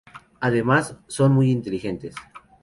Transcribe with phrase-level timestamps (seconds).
[0.39, 2.15] Además son muy inteligentes.